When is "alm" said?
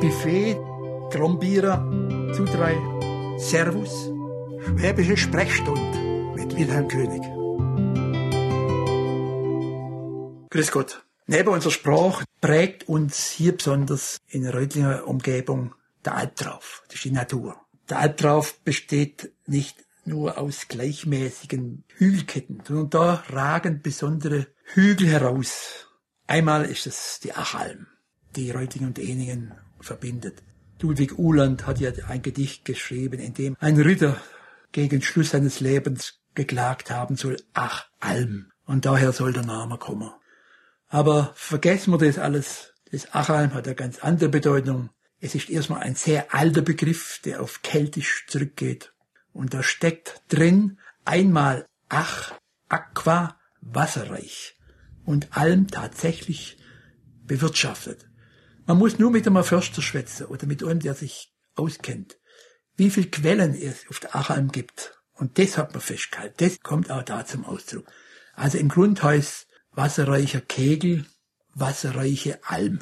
37.98-38.50, 55.36-55.66, 72.44-72.78